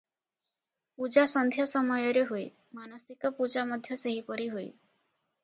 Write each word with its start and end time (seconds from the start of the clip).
ପୂଜା 1.01 1.25
ସନ୍ଧ୍ୟା 1.33 1.65
ସମୟରେ 1.71 2.23
ହୁଏ, 2.31 2.41
ମାନସିକ 2.79 3.33
ପୂଜା 3.43 3.67
ମଧ୍ୟ 3.75 4.01
ସେହିପରି 4.07 4.51
ହୁଏ। 4.57 4.67